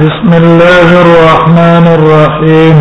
بسم 0.00 0.32
الله 0.34 0.88
الرحمن 1.06 1.84
الرحيم 1.98 2.76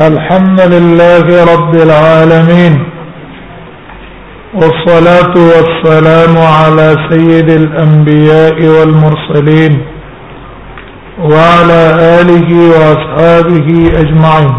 الحمد 0.00 0.60
لله 0.60 1.26
رب 1.54 1.74
العالمين 1.74 2.74
والصلاة 4.54 5.34
والسلام 5.52 6.34
على 6.58 6.86
سيد 7.10 7.48
الأنبياء 7.50 8.56
والمرسلين 8.76 9.72
وعلى 11.32 11.82
آله 12.20 12.48
وأصحابه 12.72 13.68
أجمعين 14.02 14.54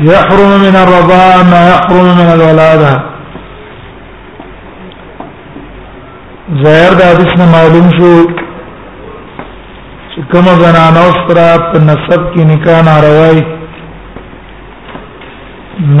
يحرم 0.00 0.50
من 0.66 0.74
الرضاعة 0.84 1.42
ما 1.52 1.62
يحرم 1.72 2.08
من 2.20 2.28
الولادة 2.36 3.15
زهر 6.62 6.92
د 6.98 7.00
حدیث 7.10 7.32
نه 7.38 7.46
معلوم 7.52 7.86
شو 7.96 8.08
چې 10.12 10.20
کومه 10.32 10.52
زنانه 10.60 11.00
اوس 11.04 11.16
پر 11.28 11.38
په 11.70 11.78
نسب 11.86 12.20
کې 12.34 12.42
نکاح 12.50 12.82
ناروای 12.88 13.40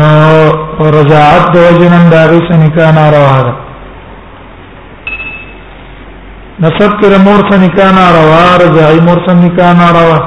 نو 0.00 0.92
رضاعت 0.96 1.50
د 1.56 1.66
وجنن 1.66 2.06
د 2.12 2.22
هغه 2.22 2.38
سره 2.46 2.56
نکاح 2.64 2.92
ناروا 3.00 3.34
ده 3.46 3.54
نسب 6.60 6.92
کې 7.00 7.24
مور 7.26 7.38
سره 7.50 7.60
نکاح 7.66 7.90
ناروا 8.00 8.40
رضاعي 8.66 9.00
مور 9.10 9.18
سره 9.28 9.34
نکاح 9.42 9.72
ناروا 9.84 10.18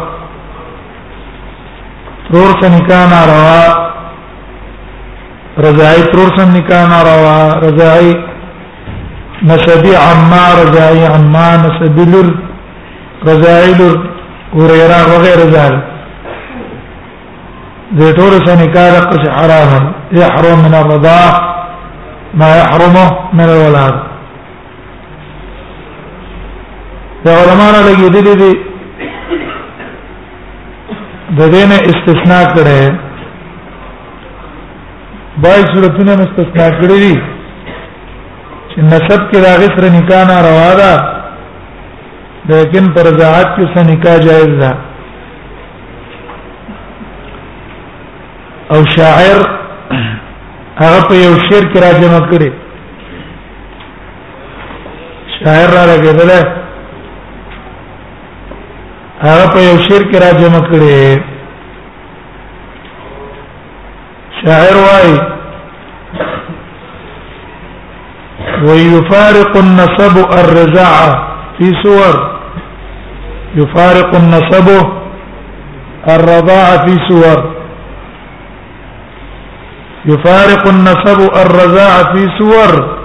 ترور 2.32 2.52
سره 2.62 2.76
نکاح 2.78 3.04
ناروا 3.14 3.60
رضاعي 5.68 6.04
ترور 6.12 6.30
سره 6.40 6.50
نکاح 6.58 6.84
ناروا 6.96 7.38
رضاعي 7.68 8.20
نسبي 9.48 9.96
عمار 9.96 10.56
رجائي 10.68 11.06
عمار 11.06 11.56
نسبي 11.66 12.04
لر 12.12 12.28
رجائي 13.28 13.74
لر 13.80 13.96
وريرا 14.58 15.00
وغير 15.12 15.40
ذلك 15.58 15.84
ذي 17.98 18.14
طول 18.18 18.34
سنكار 18.48 18.94
قش 19.10 19.24
حراما 19.38 19.80
يحرم 20.20 20.60
من 20.66 20.74
الرضاع 20.82 21.32
ما 22.40 22.50
يحرمه 22.60 23.10
من 23.38 23.46
الولاد 23.50 23.96
دا 27.26 27.32
علماء 27.40 27.72
لګي 27.88 28.10
دي 28.16 28.22
دي 28.28 28.52
د 31.38 31.42
دې 31.54 31.64
نه 31.70 31.78
استثناء 31.92 32.46
کړي 32.56 33.00
بای 35.44 35.62
صورتونه 35.74 36.12
مستثنا 36.22 36.68
کړی 36.80 36.98
دي 37.04 37.16
نسب 38.82 39.24
کې 39.32 39.40
راغې 39.44 39.70
سره 39.78 39.90
نکاح 39.96 40.22
نه 40.28 40.36
روا 40.44 40.68
ده 40.76 41.20
لیکن 42.52 42.92
پر 42.98 43.08
زعات 43.22 43.46
کې 43.56 43.66
سره 43.76 43.92
نکاح 43.92 44.18
جائز 44.28 44.48
ده 44.60 44.72
او 48.76 48.84
شاعر 48.98 49.42
هغه 50.80 51.08
په 51.08 51.16
یو 51.16 51.38
شعر 51.48 51.68
کې 51.74 51.80
راځم 51.86 52.14
کړی 52.32 52.52
شاعر 55.44 55.70
را 55.80 55.82
لګیدل 55.86 56.30
هغه 59.26 59.50
په 59.54 59.60
یو 59.66 59.76
شعر 59.90 60.08
کې 60.12 60.18
راځم 60.18 60.54
کړی 60.72 61.24
شاعر 64.46 64.76
وایي 64.84 65.39
ويفارق 68.68 69.58
النصب 69.58 70.16
الرزاعة 70.18 71.28
في 71.60 71.72
سور 71.84 72.14
يفارق 73.56 74.16
النصب 74.16 74.68
الرضاعة 76.10 76.86
في 76.86 76.98
سور 77.10 77.56
يفارق 80.06 80.68
النصب 80.68 81.20
الرزاعة 81.46 82.14
في 82.14 82.28
سور 82.40 82.98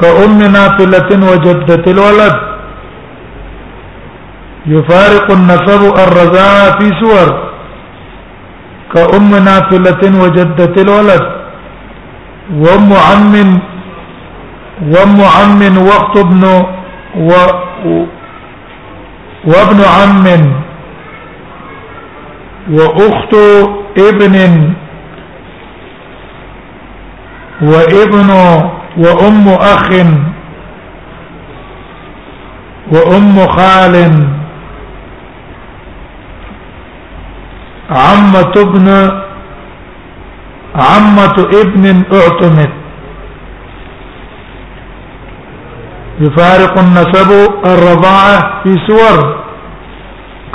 كأم 0.00 0.38
نافلة 0.38 1.10
وجدة 1.30 1.92
الولد 1.92 2.34
يفارق 4.66 5.30
النصب 5.30 5.82
الرزاعة 6.06 6.78
في 6.78 6.90
سور 7.00 7.50
كأم 8.94 9.30
نافلة 9.44 10.22
وجدة 10.22 10.82
الولد 10.82 11.22
وام 12.54 12.92
عم 12.92 13.34
وام 14.82 15.20
عم 15.20 15.78
واخت 15.78 16.16
ابن 16.16 16.44
و... 17.16 17.32
وابن 19.46 19.80
عم 19.96 20.26
واخت 22.70 23.34
ابن 24.08 24.34
وابن 27.62 28.30
وام 29.04 29.46
اخ 29.48 29.86
وام 32.92 33.46
خال 33.46 33.94
عمة 37.90 38.52
ابن 38.56 38.88
عمة 40.74 41.36
ابن 41.60 42.02
اعتمت 42.12 42.79
يفارق 46.20 46.74
النسب 46.78 47.30
الرضاعة 47.66 48.38
في 48.62 48.70
سور 48.86 49.18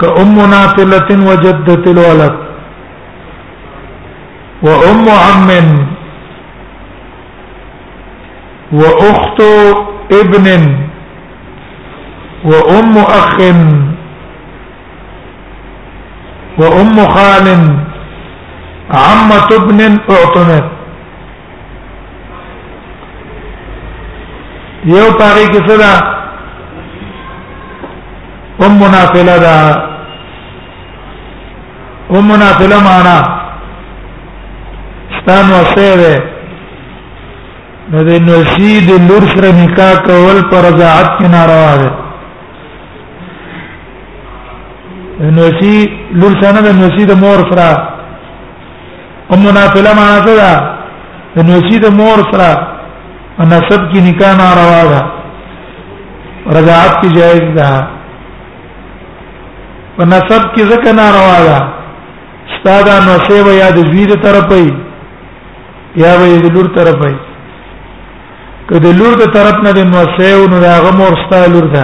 كأم 0.01 0.35
ناطلة 0.51 1.09
وجدة 1.29 1.83
الولد 1.91 2.35
وأم 4.63 5.05
عم 5.25 5.47
وأخت 8.73 9.39
ابن 10.21 10.45
وأم 12.45 12.93
أخ 12.97 13.33
وأم 16.61 16.95
خال 17.15 17.47
عمة 18.95 19.49
ابن 19.59 19.79
أعطنت 20.09 20.74
یو 24.85 25.05
پاره 25.19 25.45
کې 25.51 25.69
صدا 25.69 25.93
ام 28.65 28.71
منافله 28.81 29.37
دا 29.43 29.55
ام 32.17 32.27
منافله 32.31 32.77
معنا 32.87 33.15
ستان 35.17 35.45
وسره 35.53 36.11
نو 37.93 38.03
د 38.09 38.27
نشید 38.27 38.91
لور 39.11 39.21
سره 39.31 39.49
نکاح 39.63 39.95
کول 40.09 40.43
پر 40.53 40.61
رضاعت 40.69 41.09
کې 41.17 41.27
ناروا 41.31 41.77
ده 41.81 41.91
نوسی 45.39 45.75
لور 46.19 46.37
سره 46.43 46.61
د 46.67 46.77
نوسی 46.83 47.05
د 47.13 47.19
مور 47.25 47.43
سره 47.51 47.87
ام 49.31 49.39
منافله 49.49 49.93
معنا 50.03 50.23
څه 50.29 50.39
ده 50.43 51.41
د 51.41 51.49
نوسی 51.51 51.79
د 51.87 51.93
مور 51.99 52.25
سره 52.31 52.53
نسب 53.43 53.91
کی 53.91 53.99
نکاح 54.01 54.33
ناروا 54.37 54.81
ده 54.89 55.01
رجعت 56.59 57.01
کی 57.01 57.07
جائز 57.15 57.41
ده 57.55 57.87
په 59.97 60.05
نسب 60.05 60.47
کې 60.55 60.63
ځکه 60.71 60.93
ناروا 61.01 61.35
ده 61.47 61.57
استاد 62.45 62.87
نو 63.07 63.17
سی 63.29 63.41
و 63.41 63.51
یا 63.57 63.69
د 63.75 63.91
زوی 63.91 64.05
طرفې 64.05 64.73
یا 66.03 66.13
و 66.19 66.25
د 66.47 66.49
لور 66.55 66.65
طرفې 66.75 67.15
که 68.69 68.79
د 68.85 68.97
لور 68.99 69.15
د 69.21 69.31
طرف 69.37 69.61
نه 69.63 69.71
د 69.77 69.87
نو 69.93 70.03
سی 70.17 70.33
و 70.33 70.47
نو 70.53 70.59
هغه 70.63 70.91
مور 70.99 71.13
ستا 71.27 71.45
لور 71.53 71.71
ده 71.77 71.83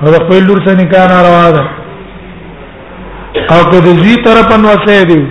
او 0.00 0.10
د 0.10 0.24
خپل 0.26 0.46
لور 0.50 0.60
سره 0.66 0.80
نکاح 0.82 1.08
ناروا 1.14 1.48
ده 1.50 1.64
او 3.50 3.70
که 3.70 3.80
د 3.88 4.04
زوی 4.04 4.22
طرف 4.28 4.58
نو 4.64 4.68
سی 4.86 5.04
دی 5.12 5.24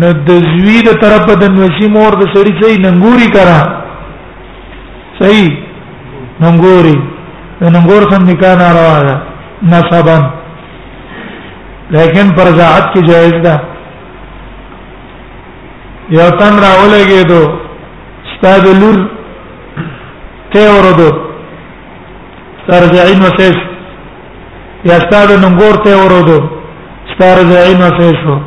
نو 0.00 0.08
د 0.28 0.30
زوی 0.52 0.78
د 0.88 0.90
طرف 1.02 1.26
د 1.42 1.44
نوسی 1.56 1.88
مور 1.94 2.12
د 2.20 2.24
سړی 2.34 2.52
ځای 2.60 2.74
ننګوري 2.84 3.26
کرا 3.36 3.60
صحیح 5.20 5.48
ننګوري 6.42 6.96
ننګور 7.74 8.02
سم 8.10 8.22
نکاح 8.30 8.54
ناروا 8.58 9.00
ده 9.06 9.14
نسبا 9.70 10.18
لیکن 11.94 12.28
پر 12.36 12.46
ذات 12.58 12.84
کی 12.92 13.00
جائز 13.08 13.32
ده 13.46 13.54
یو 16.18 16.30
تن 16.38 16.54
راولګې 16.58 17.28
دو 17.28 17.42
استاد 18.28 18.64
لور 18.82 19.02
ته 20.52 20.60
وردو 20.76 21.10
ترجعين 22.68 23.18
وسیس 23.26 23.56
یا 24.88 24.96
استاد 25.02 25.28
ننګور 25.44 25.74
ته 25.84 25.96
وردو 26.04 26.40
استاد 27.10 27.38
رجعين 27.44 27.78
وسیسو 27.82 28.38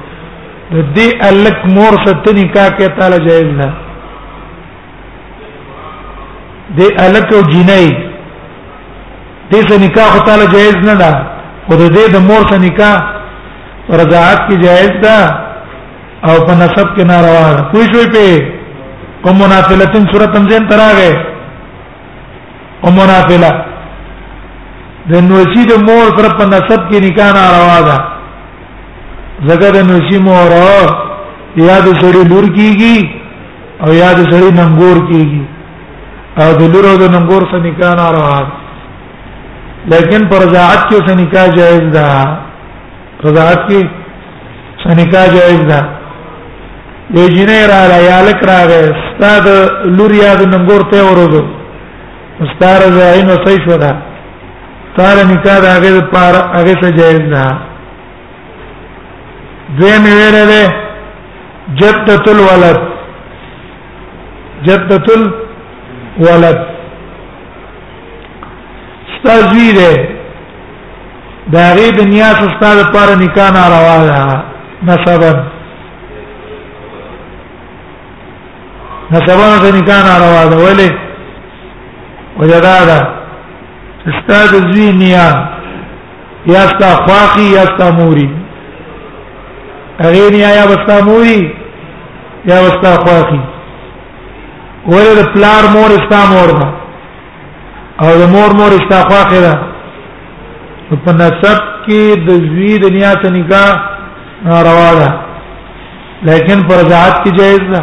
د 0.73 0.75
دې 0.95 1.07
الک 1.29 1.57
مور 1.75 1.94
ست 2.06 2.25
نکاح 2.38 2.67
کې 2.77 2.88
تعالی 3.00 3.17
جایز 3.27 3.50
نه 3.59 3.67
دې 6.77 6.88
الک 7.06 7.33
او 7.38 7.41
جنای 7.51 7.89
دې 9.51 9.62
سره 9.67 9.77
نکاح 9.83 10.15
تعالی 10.29 10.47
جایز 10.53 10.75
نه 10.88 10.95
ده 11.01 11.12
او 11.69 11.77
دې 11.77 12.12
د 12.15 12.25
مور 12.29 12.41
سره 12.53 12.59
نکاح 12.63 12.97
رضاعت 14.01 14.39
کې 14.50 14.56
جایز 14.63 14.91
ده 15.03 15.17
او 16.29 16.45
په 16.50 16.53
نسب 16.63 16.88
کې 16.95 17.03
ناروا 17.12 17.45
ده 17.57 17.62
کوئی 17.75 17.85
شوي 17.94 18.07
په 18.17 19.21
کوم 19.27 19.38
منافلتن 19.41 20.09
صورت 20.15 20.33
تنظیم 20.39 20.67
تراغه 20.69 21.13
او 22.85 22.91
منافله 22.97 23.53
د 25.13 25.23
نوچی 25.29 25.63
د 25.71 25.88
مور 25.88 26.13
پر 26.17 26.31
په 26.38 26.45
نسب 26.57 26.81
کې 26.89 26.97
نکاح 27.07 27.31
ناروا 27.39 27.79
ده 27.91 27.97
زګر 29.48 29.74
نشي 29.90 30.18
مورا 30.20 30.82
یاد 31.68 31.86
سړی 32.02 32.24
لور 32.30 32.46
کیږي 32.58 32.98
او 33.86 33.90
یاد 33.94 34.18
سړی 34.32 34.50
ننګور 34.60 34.98
کیږي 35.10 35.42
او 36.44 36.48
د 36.60 36.62
لور 36.74 36.86
او 36.92 36.96
د 37.04 37.12
ننګور 37.16 37.42
سره 37.52 37.60
نکاح 37.66 37.92
ناروا 37.96 38.40
لیکن 39.92 40.28
پر 40.30 40.42
رضاعت 40.44 40.80
کې 40.90 41.08
سره 41.08 41.20
نکاح 41.22 41.48
جائز 41.60 41.82
ده 41.98 42.08
رضاعت 43.26 43.60
کې 43.70 43.90
سره 44.86 44.94
نکاح 45.02 45.28
جائز 45.36 45.60
ده 45.72 45.80
یو 47.14 47.28
جنې 47.28 47.70
را 47.72 47.82
را 47.92 48.00
یالک 48.12 48.40
راغې 48.52 48.82
استاد 48.96 49.46
لور 49.98 50.12
یاد 50.22 50.42
ننګور 50.56 50.82
ته 50.92 51.04
ورغو 51.10 51.44
استاد 52.46 52.80
زاین 52.98 53.26
وسې 53.26 53.70
شو 53.70 53.78
ده 53.86 53.94
تار 54.98 55.18
نکاح 55.34 55.64
هغه 55.76 56.00
پر 56.12 56.34
هغه 56.58 56.74
سره 56.82 56.92
جائز 57.04 57.20
ده 57.38 57.48
دوی 59.69 59.97
مې 60.03 60.12
ویره 60.19 60.45
ده 60.51 60.65
جدت 61.79 62.27
الولد 62.29 62.79
جدت 64.65 65.06
الولد 65.17 66.59
ستاسو 69.15 69.65
ده 69.71 70.09
دا 71.53 71.73
غي 71.75 71.89
د 71.97 72.00
نیاس 72.13 72.38
استاد 72.45 72.77
پر 72.94 73.09
نکاح 73.23 73.50
ناروا 73.57 73.97
ده 74.07 74.44
نسبا 74.83 75.31
نسبا 79.12 79.50
د 79.63 79.65
نکاح 79.79 80.00
ناروا 80.07 80.45
ده 80.51 80.57
ولې 80.65 80.89
وجدا 82.39 82.77
ده 82.89 83.00
استاد 84.12 84.50
زوی 84.71 84.91
نیا 84.91 85.27
یا 86.45 86.59
ستا 86.71 86.89
خواخي 87.06 87.41
یا 87.51 87.63
ستا 87.73 87.91
موري 87.91 88.44
هغه 90.03 90.30
نه 90.31 90.38
یا 90.38 90.63
وستا 90.69 91.00
موري 91.01 91.39
یا 92.50 92.57
وستا 92.65 92.92
خواخي 93.03 93.39
ولې 94.88 95.13
د 95.19 95.31
پلار 95.33 95.63
مور 95.75 95.89
استا 95.97 96.19
مور 96.31 96.50
ده 96.59 96.68
او 98.01 98.09
د 98.21 98.27
مور 98.33 98.50
مور 98.59 98.71
استا 98.80 99.00
خواخي 99.09 99.39
ده 99.45 99.53
په 101.06 101.12
نسب 101.21 101.59
کې 101.86 102.15
د 102.27 102.44
زوی 102.50 102.77
د 102.83 102.94
نیات 102.97 103.25
نکاح 103.36 103.75
ناروا 104.47 104.92
ده 105.00 105.09
لیکن 106.30 106.62
پر 106.68 106.75
ذات 106.91 107.24
کی 107.24 107.30
جائز 107.39 107.59
ده 107.71 107.81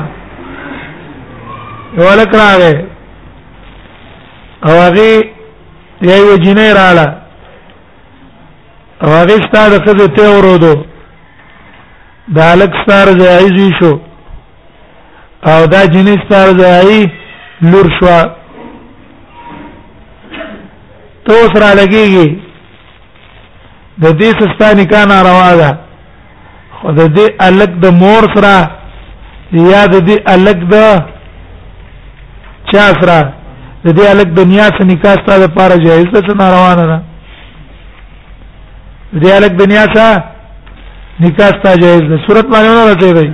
یو 1.98 2.10
لک 2.20 2.32
راغې 2.34 2.74
او 4.66 4.70
هغه 4.84 5.08
یې 5.08 6.22
وجنې 6.30 6.66
رااله 6.76 7.06
او 9.04 9.08
هغه 9.18 9.34
ستاسو 9.48 9.78
ته 9.78 10.06
ته 10.16 10.30
ورودو 10.36 10.74
دا 12.28 12.54
لک 12.54 12.72
ستار 12.82 13.06
ځای 13.18 13.68
شو 13.80 13.96
او 15.50 15.66
دا 15.66 15.84
جنې 15.84 16.16
ستار 16.26 16.48
ځای 16.58 17.04
لور 17.72 17.86
شو 17.98 18.28
تو 21.26 21.32
سره 21.54 21.70
لګيږي 21.76 22.38
د 24.02 24.06
دې 24.20 24.30
سستانې 24.42 24.84
کا 24.90 25.04
ناروا 25.04 25.54
ده 25.60 25.70
خو 26.80 26.92
د 27.00 27.12
دې 27.16 27.26
الک 27.46 27.70
د 27.84 27.92
مور 28.02 28.22
سره 28.34 28.70
یا 29.70 29.86
د 29.86 29.94
دې 30.08 30.16
الک 30.34 30.60
د 30.72 30.74
چا 32.72 32.80
سره 33.00 33.20
د 33.84 33.88
دې 33.88 34.10
الک 34.10 34.26
دنیا 34.36 34.62
سره 34.74 34.84
نکاح 34.92 35.14
ستاسو 35.22 35.42
لپاره 35.44 35.84
جایز 35.86 36.06
ده 36.06 36.20
څه 36.20 36.34
ناروا 36.42 36.74
نه 36.74 36.86
ده 36.86 37.02
د 39.12 39.16
دې 39.24 39.32
الک 39.36 39.50
دنیا 39.64 39.82
سره 39.94 40.31
نکاح 41.22 41.50
تا 41.64 41.72
جایز 41.80 42.02
ده 42.10 42.16
صورت 42.26 42.46
باندې 42.52 42.70
نه 42.76 42.92
راځي 42.92 43.16
وای 43.16 43.28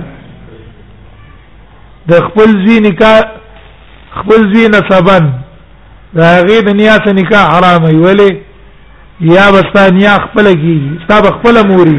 د 2.09 2.25
خپل 2.27 2.51
زی 2.65 2.79
نکاح 2.79 3.21
خپل 4.17 4.43
زی 4.53 4.65
نسبن 4.73 5.29
دا 6.17 6.29
غي 6.47 6.57
د 6.67 6.77
نیات 6.79 7.07
نکاح 7.19 7.45
حرام 7.55 7.83
وي 7.87 7.97
ولی 8.03 8.27
یا 9.29 9.45
بستانیا 9.55 10.13
خپل 10.25 10.45
کی 10.65 10.73
ستا 11.05 11.17
خپل 11.37 11.61
موري 11.71 11.95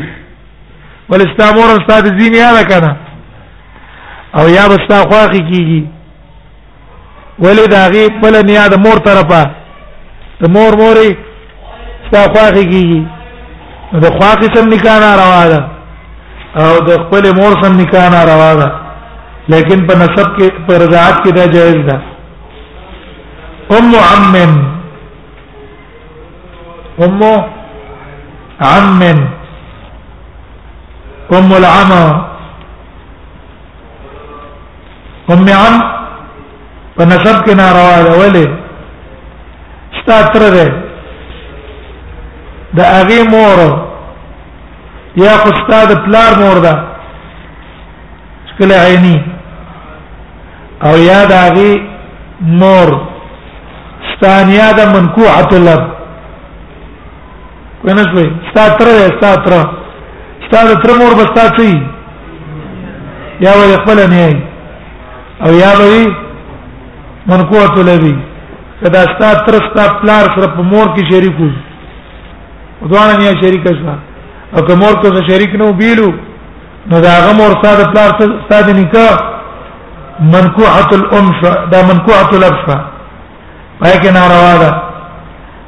ول 1.08 1.20
ستا 1.32 1.46
مور 1.56 1.70
ستا 1.86 1.98
د 2.06 2.18
زی 2.20 2.30
نه 2.36 2.62
کنه 2.70 2.96
او 4.40 4.46
یا 4.54 4.68
بستا 4.74 5.00
خواخي 5.10 5.38
کیږي 5.38 5.82
ولی 7.46 7.66
دا 7.74 7.82
غي 7.96 8.06
خپل 8.20 8.40
نیا 8.52 8.66
د 8.76 8.84
مور 8.86 8.98
طرفه 9.08 9.42
د 10.42 10.50
مور 10.58 10.76
موري 10.84 11.10
ستا 12.06 12.22
خواخي 12.34 12.64
کیږي 12.70 13.04
د 14.08 14.18
خواخي 14.20 14.54
سم 14.56 14.68
نکاح 14.76 14.98
نه 15.08 15.12
روا 15.24 15.44
ده 15.56 15.60
او 16.58 16.70
د 16.86 16.90
خپل 17.02 17.22
مور 17.36 17.52
سم 17.62 17.72
نکاح 17.80 18.06
ناروا 18.12 18.54
ده 18.60 18.68
لیکن 19.52 19.82
په 19.88 19.94
نسب 19.98 20.30
کې 20.36 20.48
په 20.66 20.78
رضاعت 20.82 21.14
کې 21.24 21.30
دا 21.38 21.44
جائز 21.54 21.82
ده 21.88 21.98
ام 23.78 23.92
عم 23.94 24.34
ام 27.04 27.22
عم 28.68 29.02
ام 31.40 31.52
العم 31.58 31.92
ام 35.34 35.46
عم 35.58 35.76
په 36.96 37.04
نسب 37.12 37.44
کې 37.44 37.54
ناروا 37.60 37.94
ده 38.06 38.18
ولې 38.20 38.56
ستاتره 40.02 40.50
ده 40.58 40.66
د 42.78 42.84
اغي 42.88 43.22
مور 43.36 43.64
یا 45.16 45.30
خو 45.36 45.48
استاد 45.52 45.96
پلار 46.06 46.36
مور 46.38 46.58
ده 46.64 46.74
شکل 48.50 48.72
عینی 48.72 49.20
او 50.82 50.96
یا 50.98 51.24
داغي 51.24 51.80
مور 52.40 53.00
ثانیا 54.22 54.72
ده 54.72 54.92
منکوعه 54.92 55.52
لب 55.58 55.86
کنه 57.82 58.02
شوي 58.02 58.30
استاد 58.46 58.78
تر 58.78 58.86
استاد 58.86 59.44
تر 59.44 59.68
استاد 60.42 60.82
تر 60.82 60.90
مور 60.98 61.14
بستا 61.14 61.48
چی 61.56 61.86
یا 63.40 63.50
وی 63.52 63.76
خپل 63.76 64.10
نه 64.12 64.42
او 65.44 65.52
یا 65.52 65.72
وی 65.78 66.12
منکوعه 67.26 67.78
لبی 67.82 68.16
کدا 68.82 68.98
استاد 69.00 69.46
تر 69.46 69.54
استاد 69.62 70.00
پلار 70.02 70.24
سره 70.36 70.46
په 70.46 70.62
مور 70.62 70.86
کې 70.86 71.12
شریکو 71.12 71.48
ودوانه 72.82 73.16
نه 73.16 73.40
شریک 73.40 73.68
شوه 73.68 74.09
او 74.56 74.60
که 74.66 74.74
مور 74.74 74.92
کو 75.00 75.08
سره 75.08 75.28
شریک 75.28 75.50
نو 75.58 75.72
بیلو 75.72 76.10
نو 76.90 77.00
دا 77.00 77.08
هغه 77.08 77.32
مور 77.32 77.52
ساده 77.62 77.84
پلار 77.92 78.10
ساده 78.50 78.72
نکاح 78.72 79.18
منکوحه 80.20 80.90
الام 80.92 81.30
دا 81.72 81.82
منکوحه 81.88 82.34
الاب 82.34 82.54
شو 82.66 82.74
پای 83.80 83.92
کې 84.00 84.06
ناروا 84.06 84.56
ده 84.62 84.74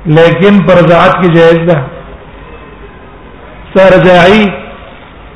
لیکن 0.06 0.58
پرزات 0.66 1.14
کی 1.22 1.28
جائز 1.34 1.58
ده 1.70 1.84
سرزعی 3.74 4.44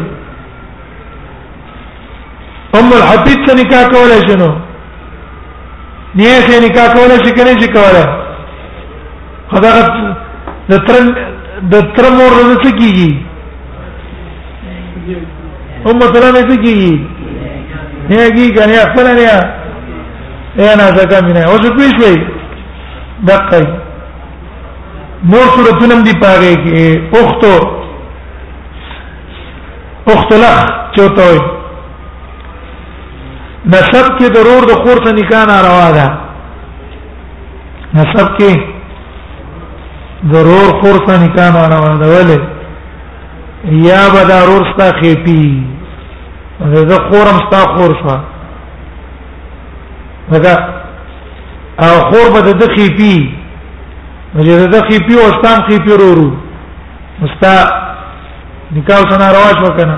ام 2.79 2.93
الحبيب 2.99 3.43
څخه 3.47 3.55
نکاح 3.59 3.83
کولای 3.95 4.21
شنو 4.29 4.49
نیه 6.15 6.41
څخه 6.47 6.63
نکاح 6.67 6.87
کولای 6.95 7.19
شي 7.27 7.31
کنه 7.39 7.55
شي 7.63 7.67
کولای 7.75 8.07
خدای 9.51 10.15
د 10.71 10.75
تر 10.87 11.03
د 11.75 11.93
تر 11.97 12.05
مور 12.17 12.33
د 12.51 12.63
څه 12.63 12.71
کیږي 12.79 13.11
ام 15.87 15.97
مثلا 15.97 16.31
نه 16.37 16.43
څه 16.49 16.57
کیږي 16.65 16.95
نه 18.11 18.31
کی 18.39 18.49
کنه 18.57 18.77
خپل 18.95 19.07
نه 19.07 19.23
یا 20.65 20.75
نه 20.79 20.87
ځکه 20.99 21.27
مینه 21.29 21.43
او 21.51 21.57
څه 21.63 21.71
پیښوي 21.81 22.17
دقیق 23.33 23.77
نور 25.27 25.47
صورتونه 25.55 25.95
دي 26.07 26.13
پاره 26.21 26.51
کې 26.65 27.21
اختو 27.21 27.55
اختلخ 30.13 30.59
چوتو 30.97 31.31
نسب 33.67 34.19
کې 34.19 34.35
ضرور 34.37 34.67
د 34.69 34.79
خور 34.85 35.01
ته 35.07 35.13
نکاح 35.17 35.43
ناروا 35.51 35.89
ده 35.93 36.19
نسب 37.95 38.29
کې 38.39 38.63
ضرور 40.35 40.71
خور 40.83 41.01
ته 41.09 41.19
نکاح 41.25 41.51
ناروا 41.59 41.91
ده 42.05 42.13
ولې 42.15 42.41
یا 43.87 44.05
بدا 44.15 44.39
رور 44.51 44.69
ستا 44.73 44.89
خېپی 45.01 45.63
زه 46.93 46.99
خورم 47.09 47.43
ستا 47.49 47.65
خور 47.75 47.99
شو 48.03 48.17
دا 50.45 50.55
او 51.89 51.93
خور 52.07 52.33
به 52.43 52.53
د 52.63 52.73
خېپی 52.79 53.15
مجه 54.35 54.57
د 54.73 54.77
خې 54.87 54.99
پیو 55.07 55.19
استام 55.29 55.59
خې 55.69 55.79
پیو 55.85 55.99
ورو 56.11 56.29
مستا 57.21 57.53
نکاح 58.77 59.01
سره 59.13 59.27
رواج 59.35 59.57
وکنه 59.67 59.97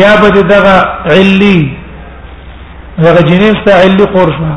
یا 0.00 0.12
بده 0.22 0.42
دغه 0.54 0.76
علی 1.14 1.76
دغه 2.98 3.20
جنین 3.28 3.54
ست 3.60 3.68
علی 3.74 4.04
قرشه 4.14 4.54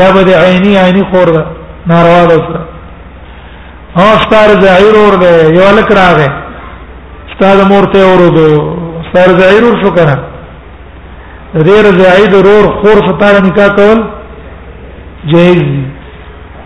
یا 0.00 0.08
بده 0.16 0.32
عینی 0.46 0.76
عینی 0.84 1.02
قرده 1.12 1.44
ناروا 1.86 2.22
ده 2.26 2.36
سره 2.46 2.60
او 3.96 4.08
ستار 4.24 4.48
ظاهر 4.64 4.94
اور 5.04 5.14
ده 5.22 5.30
یو 5.58 5.70
لک 5.78 5.92
راغه 6.00 6.28
ستاد 7.34 7.58
مورته 7.72 7.98
اور 8.10 8.20
ده 8.36 8.48
ستار 9.10 9.30
ظاهر 9.40 9.62
اور 9.66 9.82
شو 9.82 9.90
کنه 9.94 10.16
غیر 11.54 11.84
زعید 12.02 12.34
اور 12.46 12.64
خور 12.80 12.98
ستاره 13.08 13.40
نکاح 13.48 13.68
کول 13.78 14.02
جایز 15.32 15.58
دي 15.70 15.99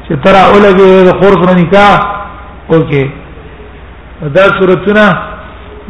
چې 0.08 0.14
ترا 0.24 0.42
اولګي 0.52 0.90
د 1.08 1.10
خور 1.18 1.32
سره 1.42 1.54
نکاح 1.60 1.94
اوکي 2.74 3.04
دا 4.36 4.44
صورتونه 4.58 5.04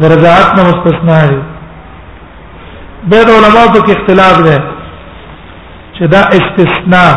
درجات 0.02 0.46
نه 0.56 0.62
مستثنا 0.68 1.18
دي 1.30 1.38
به 3.10 3.20
د 3.28 3.30
علماء 3.38 3.66
په 3.74 3.80
کې 3.86 3.92
اختلاف 3.98 4.36
ده 4.46 4.56
چې 5.96 6.04
دا 6.14 6.20
استثناء 6.38 7.14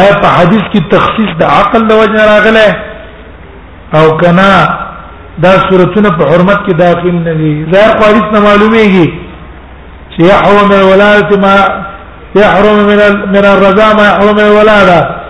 آیا 0.00 0.12
په 0.22 0.28
حدیث 0.38 0.64
کې 0.72 0.82
تخصیص 0.94 1.30
د 1.42 1.44
عقل 1.56 1.82
د 1.88 1.92
وجه 2.02 2.22
راغله 2.30 2.68
او 3.98 4.06
کنا 4.22 4.52
دا 5.44 5.52
صورتونه 5.68 6.08
په 6.18 6.24
حرمت 6.30 6.58
کې 6.66 6.74
داخل 6.84 7.14
نه 7.26 7.34
دي 7.40 7.54
ظاهر 7.74 7.96
حدیث 8.06 8.26
نه 8.36 8.40
معلومیږي 8.48 9.06
چې 10.14 10.20
يحرم 10.30 10.70
الولاده 10.78 11.36
ما 11.46 11.56
يحرم 12.36 12.78
من 12.90 12.98
من 13.34 13.44
الرضا 13.52 13.88
ما 13.98 14.04
يحرم 14.08 14.38
الولاده 14.46 15.20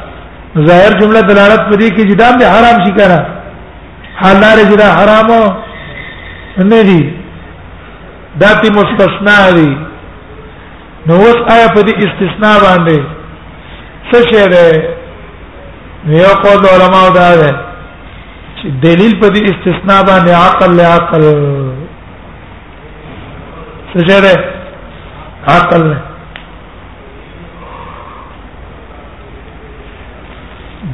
ظاهر 0.58 0.92
جمله 0.98 1.20
دلالت 1.28 1.60
پرې 1.70 1.90
کوي 1.96 2.04
چې 2.08 2.14
دا 2.14 2.32
به 2.38 2.46
حرام 2.54 2.84
شي 2.84 2.92
کنه 2.92 3.26
حلال 4.18 4.64
دي 4.68 4.76
دا 4.76 4.86
حرام 4.96 5.30
نه 6.70 6.82
دي 6.88 7.00
دا 8.42 8.48
تی 8.62 8.70
مستثنا 8.78 9.34
دي 9.56 9.70
نو 11.06 11.14
اوس 11.14 11.38
آیا 11.54 11.66
په 11.74 11.80
دې 11.82 11.96
استثناء 12.06 12.56
باندې 12.64 13.00
څه 14.12 14.18
شی 14.30 14.46
دی 14.50 14.82
یو 16.22 16.32
قول 16.44 16.66
علماء 16.74 17.08
دا 17.18 17.28
ده 17.36 17.50
چې 18.56 18.66
دلیل 18.86 19.20
په 19.20 19.26
دې 19.34 19.42
استثناء 19.42 20.02
باندې 20.02 20.30
عقل 20.30 20.76
له 20.76 20.82
عقل 20.96 21.22
څه 23.92 24.08
شی 24.08 24.20
دی 24.24 24.34
عقل 25.46 25.82
نه 25.90 25.96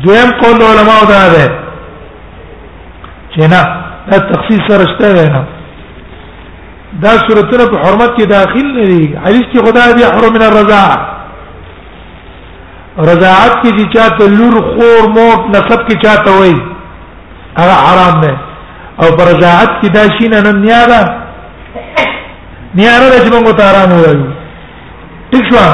دویم 0.02 0.30
قول 0.42 0.62
علماء 0.62 1.04
دا 1.09 1.28
ده 1.35 1.50
چې 3.35 3.40
نه 3.40 3.62
دا 4.11 4.18
تخصیص 4.18 4.61
سره 4.68 4.87
شته 4.97 5.28
نه 5.30 5.44
دا 7.02 7.09
صورتونه 7.26 7.66
په 7.66 7.76
حرمت 7.87 8.11
کې 8.18 8.25
داخل 8.26 8.66
نه 8.76 8.85
دي 8.85 9.18
حدیث 9.25 9.44
کې 9.52 9.59
خدای 9.66 9.90
دې 9.94 10.02
حرم 10.14 10.32
من 10.32 10.42
الرضاع 10.42 10.94
رضاعت 12.99 13.52
کې 13.62 13.70
چې 13.78 13.94
چاته 13.94 14.28
لور 14.28 14.62
خور 14.70 15.09
موت 15.18 15.42
نسب 15.56 15.88
کې 15.88 15.97
چاته 16.04 16.30
وای 16.38 16.56
هغه 17.59 17.75
حرام 17.85 18.20
نه 18.25 18.35
او 19.02 19.16
پر 19.16 19.25
رضاعت 19.32 19.68
کې 19.82 19.88
دا 19.94 20.02
شینه 20.18 20.40
نن 20.40 20.59
نیاره 20.66 21.00
نیاره 22.75 23.20
چې 23.20 23.32
موږ 23.32 23.56
ته 23.59 23.64
حرام 23.70 23.90
وایو 24.00 24.26
ٹھیک 25.30 25.44
شو 25.50 25.64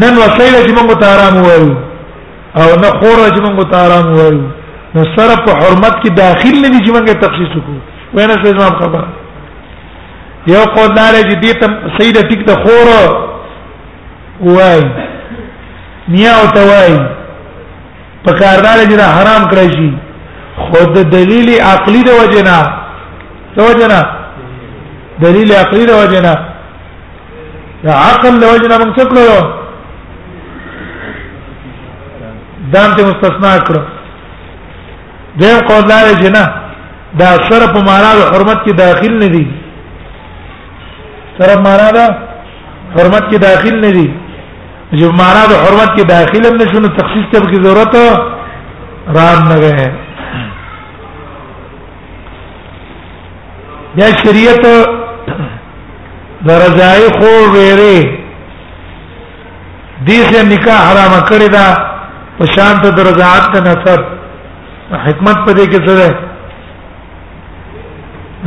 نن 0.00 0.14
وسایل 0.22 0.54
چې 0.68 0.74
موږ 0.78 0.98
ته 1.00 1.06
حرام 1.14 1.36
وایو 1.46 1.85
او 2.60 2.66
نه 2.82 2.88
خورج 3.00 3.34
موږ 3.44 3.56
ته 3.70 3.76
آرام 3.86 4.06
وایو 4.18 4.40
نو 4.94 5.02
سره 5.16 5.34
په 5.46 5.52
حرمت 5.60 5.94
کې 6.02 6.10
داخل 6.20 6.54
نه 6.62 6.68
دي 6.74 6.78
چې 6.86 6.92
موږ 6.92 7.06
تخصیص 7.24 7.50
وکړو 7.56 7.80
وینه 8.14 8.34
څه 8.44 8.54
زما 8.56 8.70
خبره 8.78 9.08
یو 10.52 10.62
قدار 10.76 11.12
چې 11.28 11.36
دې 11.42 11.52
ته 11.60 11.68
سیده 11.98 12.22
ټیک 12.30 12.46
د 12.48 12.50
خور 12.62 12.88
وای 14.40 14.82
نیا 16.14 16.32
او 16.40 16.46
توای 16.56 16.96
په 18.24 18.32
کاردار 18.40 18.78
چې 18.88 19.00
حرام 19.16 19.46
کړی 19.50 19.72
شي 19.78 19.92
خود 20.66 20.98
دلیل 21.16 21.52
عقلی 21.72 22.02
د 22.08 22.18
وجنا 22.22 22.56
د 23.58 23.58
وجنا 23.68 24.00
دلیل 25.28 25.52
عقلی 25.60 25.84
د 25.92 26.02
وجنا 26.02 26.34
عقل 28.06 28.34
د 28.40 28.44
وجنا 28.44 28.78
موږ 28.78 28.96
څه 28.98 29.04
کړو 29.04 29.65
دام 32.72 32.90
ته 32.98 33.06
مستثنا 33.06 33.48
کړو 33.66 33.80
دیم 35.40 35.56
قول 35.68 35.84
لاره 35.88 36.14
جنا 36.22 36.44
دا 37.20 37.28
شرف 37.48 37.72
و 37.80 37.82
معنا 37.88 38.10
د 38.20 38.22
حرمت 38.34 38.60
کې 38.66 38.72
داخل 38.80 39.12
نه 39.18 39.26
دي 39.34 39.46
شرف 41.38 41.56
معنا 41.68 41.88
دا 41.98 42.06
حرمت 42.96 43.24
کې 43.30 43.38
داخل 43.46 43.74
نه 43.84 43.90
دي 43.98 44.08
چې 44.92 45.04
معنا 45.22 45.42
د 45.52 45.54
حرمت 45.66 45.90
کې 45.98 46.04
داخل 46.12 46.42
هم 46.48 46.54
نشو 46.62 46.78
نو 46.84 46.88
تخصیص 46.98 47.26
ته 47.34 47.40
کی 47.54 47.58
ضرورت 47.68 47.94
رام 49.18 49.40
نه 49.48 49.56
غه 49.64 49.80
یا 53.98 54.06
شریعت 54.22 54.64
درجای 56.48 57.04
خو 57.18 57.30
ویری 57.52 58.26
دې 60.06 60.32
سے 60.32 60.40
نکاح 60.54 60.78
حرام 60.90 61.12
کړی 61.26 61.52
دا 61.52 61.66
او 62.40 62.44
شان 62.54 62.76
ته 62.82 62.88
درجات 62.96 63.44
ته 63.52 63.58
نفر 63.64 64.00
حکمت 65.06 65.36
پدې 65.46 65.64
کې 65.70 65.86
څه 65.86 65.92
ده 66.00 66.10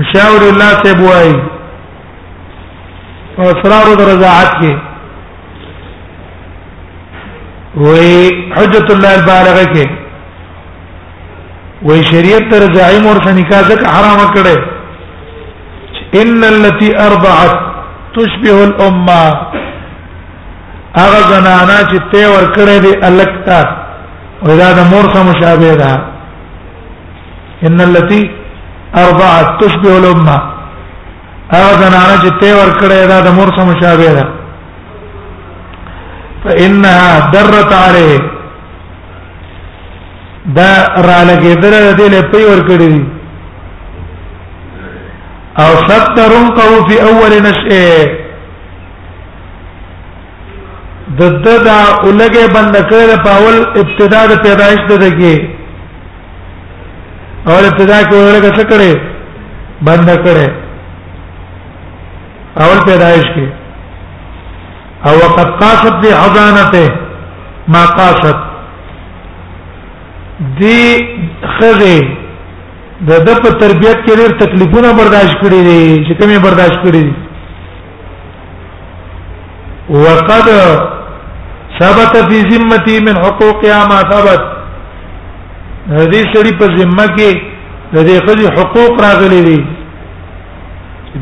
مشاور 0.02 0.42
الله 0.50 0.72
ته 0.84 0.90
بوای 1.00 1.34
او 3.38 3.44
اسرار 3.54 3.88
درجات 4.02 4.50
کې 4.62 4.72
وې 7.86 8.14
حجت 8.58 8.88
الله 8.96 9.12
البالغه 9.20 9.66
کې 9.74 9.86
وې 11.84 12.08
شریعت 12.12 12.44
تر 12.52 12.62
زعیم 12.76 13.04
اور 13.14 13.20
نکاح 13.40 13.62
ځکه 13.72 13.86
حرام 13.96 14.20
کړي 14.38 14.58
ان 16.22 16.42
التي 16.52 16.90
ارضعت 17.08 17.54
تشبه 18.20 18.56
الامه 18.68 19.22
هغه 20.98 21.22
زنانا 21.34 21.78
چې 21.92 21.98
ته 22.14 22.30
ور 22.30 22.44
کړې 22.56 22.80
دي 22.82 23.08
الکتا 23.08 23.62
او 24.46 24.58
دا 24.58 24.70
د 24.74 24.80
مور 24.92 25.04
سره 25.14 25.24
مشابه 25.24 25.76
ده 25.76 26.00
ان 27.68 27.82
التي 27.82 28.22
اربعه 28.98 29.58
تشبه 29.62 29.98
الامه 29.98 30.38
هغه 31.54 31.72
زنانا 31.84 32.16
چې 32.24 32.32
ته 32.42 32.50
ور 32.60 32.72
کړې 32.80 33.08
ده 33.12 33.22
د 33.22 33.32
مور 33.36 33.50
سره 33.56 33.66
مشابه 33.66 34.14
ده 34.14 34.26
فانها 36.46 37.30
درت 37.34 37.74
عليه 37.74 38.20
دا 40.46 40.72
را 40.96 41.24
لګېدل 41.24 41.98
دې 41.98 42.10
له 42.14 42.22
پی 42.32 42.44
ور 42.46 42.62
کړې 42.70 42.90
دي 42.94 43.06
او 45.60 45.72
سترن 45.88 46.48
قو 46.58 46.88
فی 46.90 46.96
اول 47.02 47.32
نشئه 47.46 48.29
د 51.18 51.22
د 51.44 51.48
دا 51.68 51.80
اولګه 52.06 52.44
بند 52.56 52.76
کړل 52.90 53.10
په 53.26 53.30
اول 53.38 53.58
ابتدا 53.82 54.22
د 54.32 54.34
پیدایش 54.46 54.80
د 54.90 54.94
دګي 55.04 55.36
اول 57.50 57.64
ابتدا 57.72 58.00
کې 58.10 58.16
اولګه 58.24 58.52
څه 58.58 58.64
کړې 58.72 58.94
بند 59.88 60.10
کړې 60.26 60.48
اول 62.64 62.80
پیدایش 62.90 63.26
کې 63.36 63.48
او 65.08 65.14
وقد 65.24 65.50
قاصد 65.62 65.96
دي 66.04 66.12
حضانته 66.24 66.86
ما 67.74 67.84
قاصد 67.98 68.38
دي 70.60 70.82
خزه 71.56 71.98
د 73.08 73.12
د 73.26 73.30
په 73.42 73.50
تربيت 73.62 73.98
کې 74.06 74.14
ډېر 74.20 74.30
تکلیفونه 74.44 74.94
برداشت 75.02 75.36
کړې 75.44 75.62
دي 75.68 76.06
چې 76.06 76.14
کومه 76.22 76.40
برداشت 76.48 76.80
کړې 76.86 77.02
دي 77.08 77.14
وقد 79.90 80.46
ثبت 81.82 82.16
فی 82.30 82.40
ذمتی 82.52 82.98
من 83.08 83.18
حقوقها 83.26 83.80
ما 83.92 84.00
ثبت 84.12 84.42
هذه 85.92 86.24
سړي 86.34 86.52
په 86.60 86.66
ذمه 86.78 87.06
کې 87.16 87.42
د 87.94 87.98
دې 88.08 88.20
خځې 88.26 88.58
حقوق 88.60 89.02
راغلي 89.06 89.40
دي 89.48 89.60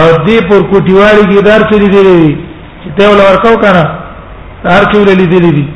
او 0.00 0.06
دې 0.26 0.48
پر 0.50 0.60
کوټیوالي 0.70 1.24
کې 1.32 1.42
دار 1.48 1.60
چلی 1.72 1.88
دی 1.88 2.36
چې 2.84 2.98
ته 2.98 3.08
ول 3.10 3.18
ورکاو 3.24 3.56
کنه 3.64 3.82
دار 4.68 4.82
چولې 4.92 5.18
لیدلې 5.20 5.52
دي 5.56 5.66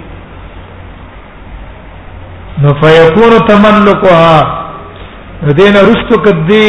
نو 2.62 2.68
فیکون 2.82 3.36
تملکها 3.48 4.57
دین 5.46 5.76
رستو 5.76 6.16
کدی 6.22 6.62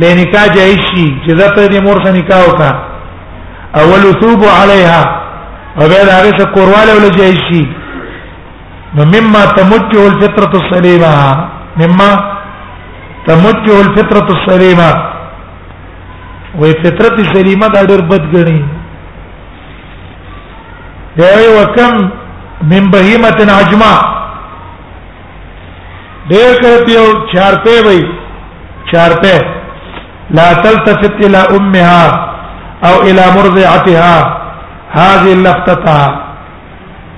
له 0.00 0.14
نکاح 0.16 0.46
جایز 0.54 0.76
شي 0.88 1.04
چې 1.26 1.34
دا 1.38 1.46
ته 1.56 1.66
د 1.70 1.82
مور 1.84 2.00
سره 2.04 2.16
نکاح 2.16 2.42
وکا 2.48 2.68
اول 3.82 4.02
ثوب 4.20 4.44
علیها 4.44 5.02
او 5.78 5.88
بیا 5.92 6.02
دا 6.08 6.12
هغه 6.12 6.30
څه 6.38 6.44
کورواله 6.56 6.92
ول 6.98 7.08
جایز 7.14 7.38
شي 7.50 7.62
نو 8.98 9.04
مما 9.14 9.40
تمتع 9.56 10.00
الفطره 10.02 10.60
السليمه 10.62 11.34
مما 11.80 12.10
تمتع 13.30 13.72
الفطره 13.80 14.26
السليمه 14.36 14.90
وې 16.58 16.82
فطرت 16.84 17.20
سلیمه 17.36 17.66
دا 17.68 17.82
ډېر 17.86 18.00
بد 18.00 18.36
غني 18.36 18.64
دی 21.18 21.52
وکم 21.58 22.00
من 22.72 22.90
بهیمه 22.96 23.52
عجمه 23.58 23.92
ډېر 26.28 26.50
کړه 26.60 26.76
یو 26.98 27.06
چارپې 27.32 27.76
وای 27.86 28.00
چارپې 28.90 29.36
لا 30.36 30.46
تلتفت 30.62 31.14
الى 31.24 31.40
امها 31.56 32.02
او 32.88 32.94
الى 33.08 33.24
مرضعتها 33.36 34.16
هذه 34.98 35.32
لفتتها 35.44 36.06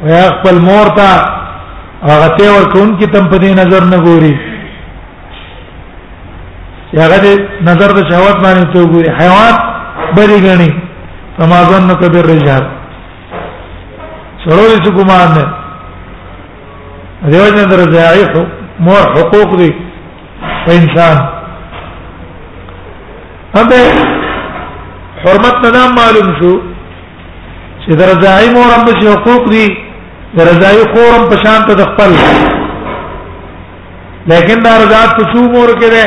ويا 0.04 0.22
خپل 0.36 0.56
مور 0.68 0.86
ته 0.98 1.10
هغه 2.10 2.28
ته 2.38 2.46
ورکون 2.56 2.88
کی 2.98 3.06
تم 3.14 3.24
په 3.32 3.36
دې 3.42 3.50
نظر 3.60 3.82
نه 3.92 3.98
ګوري 4.06 4.34
هغه 7.02 7.18
دې 7.24 7.34
نظر 7.68 7.88
د 7.98 8.00
شهوت 8.10 8.36
باندې 8.44 8.64
ته 8.72 8.80
ګوري 8.92 9.08
حیوانات 9.20 9.58
بری 10.16 10.38
غني 10.48 10.70
فما 11.36 11.60
ظن 11.70 11.94
کبر 12.00 12.24
رجال 12.34 12.64
سرور 14.42 14.76
سګمان 14.84 15.28
نه 15.36 15.44
دیوژن 17.30 17.68
در 17.70 17.80
ضعیفو 17.94 18.44
مور 18.86 19.02
حقوق 19.16 19.50
دي 19.58 19.68
انسان 20.76 21.16
هغه 23.56 23.82
حرمت 25.24 25.56
نه 25.74 25.82
معلوم 25.98 26.28
شو 26.40 26.52
چې 27.84 27.92
درځای 28.00 28.44
مور 28.56 28.68
هم 28.76 28.84
شي 29.00 29.06
حقوق 29.10 29.42
دي 29.52 29.66
درځای 30.38 30.78
خورم 30.94 31.24
په 31.32 31.36
شان 31.44 31.60
ته 31.68 31.72
خپل 31.92 32.10
لیکن 34.32 34.56
دا 34.64 34.72
رضاعت 34.84 35.10
په 35.18 35.24
څو 35.34 35.40
مور 35.54 35.68
کې 35.82 35.88
ده 35.96 36.06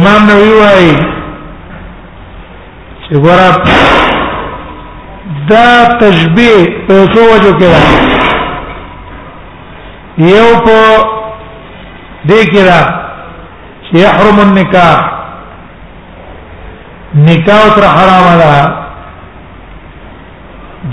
امام 0.00 0.20
نووي 0.32 0.52
وايي 0.62 0.94
چې 3.02 3.14
ورا 3.28 3.50
دا 5.52 5.70
تشبيه 6.02 6.58
په 6.90 6.96
څو 7.14 7.20
وجو 7.34 7.52
کې 7.62 7.70
ده 7.76 7.82
یو 10.28 10.46
په 10.64 10.78
دې 12.28 12.40
کې 12.52 12.62
را 12.68 12.80
چې 13.86 13.94
يحرم 14.04 14.38
النکاح 14.40 14.94
نکاح 17.28 17.62
تر 17.76 17.84
حرام 17.94 18.26
ده 18.40 18.52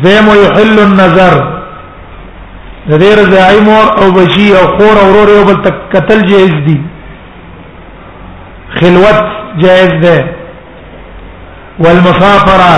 زم 0.03 0.27
يحل 0.43 0.75
النظر 0.85 1.35
غیر 3.01 3.17
زای 3.33 3.59
مور 3.67 3.85
او 3.99 4.05
بشی 4.17 4.47
او 4.57 4.65
خور 4.77 4.95
او 5.01 5.07
ورور 5.11 5.29
یو 5.37 5.43
بل 5.47 5.57
تک 5.65 5.75
قتل 5.93 6.19
جائز 6.29 6.53
دي 6.67 6.79
خلوت 8.79 9.19
جائز 9.63 9.91
ده 10.03 10.17
والمسافره 11.79 12.73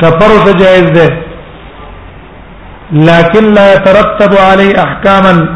سفر 0.00 0.52
جائز 0.62 0.90
ده 0.98 1.06
لكن 2.92 3.52
لا 3.54 3.74
يترتب 3.74 4.36
عليه 4.38 4.82
احكاما 4.84 5.54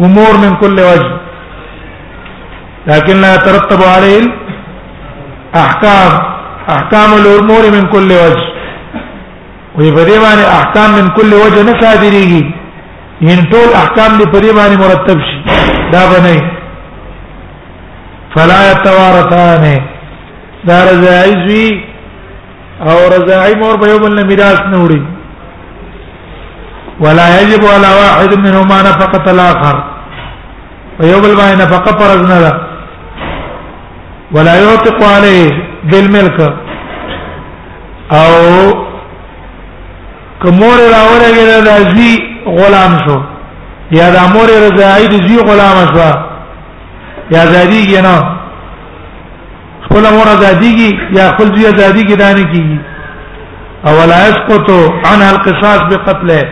امور 0.00 0.36
من 0.44 0.56
كل 0.60 0.74
وجه 0.80 1.10
لكن 2.86 3.20
لا 3.20 3.34
يترتب 3.34 3.82
عليه 3.82 4.22
احكام 5.56 6.10
احكام 6.70 7.12
الامور 7.12 7.70
من 7.70 7.82
كل 7.86 8.12
وجه 8.12 8.48
وی 9.78 9.90
په 9.96 10.04
دې 10.04 10.18
باندې 10.22 10.44
احکام 10.58 10.90
من 10.92 11.08
كل 11.08 11.34
وجه 11.34 11.62
نه 11.62 11.80
صادريږي 11.80 12.44
ان 13.22 13.44
ټول 13.52 13.68
احکام 13.76 14.18
دې 14.18 14.26
په 14.32 14.38
دې 14.40 14.52
باندې 14.58 14.80
مرتب 14.84 15.18
شي 15.20 15.44
دا 15.92 16.06
بنئ 16.12 16.40
فلا 18.36 18.70
يتوارثان 18.70 19.78
دا 20.64 20.78
رضاعي 20.84 21.80
او 22.80 22.96
رضاعي 23.16 23.54
مور 23.54 23.74
په 23.80 23.88
یو 23.88 23.98
بل 23.98 24.14
نه 24.14 24.22
میراث 24.24 24.60
نه 24.72 24.82
وړي 24.88 25.17
ولا 27.00 27.40
يجب 27.40 27.62
على 27.64 27.88
واحد 28.00 28.38
منهما 28.38 28.82
نفقه 28.82 29.30
الاخر 29.30 29.84
ويوم 31.00 31.24
الباء 31.24 31.56
نفقه 31.56 31.98
فرضنا 31.98 32.34
له 32.40 32.52
ولا 34.32 34.54
يعتق 34.64 35.04
عليه 35.04 35.50
بالملك 35.84 36.40
او 38.12 38.32
کمور 40.44 40.76
راوله 40.94 41.28
کې 41.36 41.44
رضاعي 41.58 42.10
غلام 42.46 42.98
شو 43.06 43.18
یا 43.98 44.06
د 44.14 44.16
امور 44.26 44.48
رضاعي 44.66 45.06
د 45.12 45.14
زی 45.28 45.38
غلام 45.48 45.78
شو 45.94 46.08
یا 47.34 47.42
زادی 47.54 47.80
کې 47.86 48.02
نه 48.02 48.36
خپل 49.86 50.06
امور 50.12 50.26
زادی 50.42 50.70
کې 50.78 51.16
یا 51.18 51.24
خپل 51.32 51.48
زی 51.56 51.64
زادی 51.80 52.02
کې 52.04 52.16
دانه 52.22 52.44
کیږي 52.52 52.78
او 53.88 53.92
ولا 54.00 54.18
يسقط 54.28 54.70
عن 55.12 55.18
القصاص 55.32 55.80
بقتله 55.90 56.42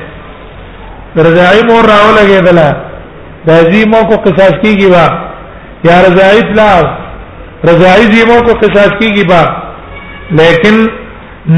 رضاعی 1.25 1.61
مور 1.67 1.85
راو 1.91 2.09
لګیدله 2.21 2.69
د 3.49 3.69
زیمو 3.73 4.01
کو 4.09 4.17
قصاص 4.25 4.55
کیږي 4.63 4.87
با 4.91 5.05
یا 5.89 6.01
رضاعی 6.07 6.41
پلار 6.53 6.85
رضاعی 7.69 8.05
زیمو 8.15 8.39
کو 8.47 8.57
قصاص 8.63 8.91
کیږي 9.01 9.25
با 9.29 9.43
لیکن 10.41 10.77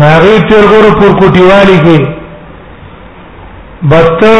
ناغي 0.00 0.34
تیر 0.50 0.62
غور 0.70 0.84
پر 1.00 1.10
کوټیوالی 1.22 1.78
کې 1.86 1.98
بته 3.92 4.32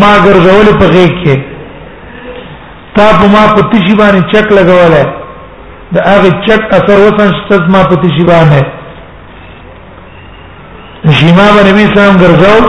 ما 0.00 0.18
ګرځول 0.24 0.78
په 0.78 0.86
غیږ 0.94 1.12
کې 1.24 1.36
تا 2.96 3.06
په 3.18 3.26
ما 3.34 3.42
په 3.56 3.62
تشی 3.72 3.94
باندې 4.00 4.20
چک 4.32 4.46
لګولای 4.60 5.04
دا 5.92 6.00
هغه 6.06 6.30
چک 6.48 6.60
اثر 6.78 6.98
وسن 7.04 7.30
ست 7.48 7.64
ما 7.76 7.82
په 7.92 7.96
تشی 8.06 8.24
باندې 8.30 8.62
شیما 11.20 11.46
باندې 11.54 11.72
می 11.78 11.86
سلام 11.94 12.14
ګرځاو 12.24 12.60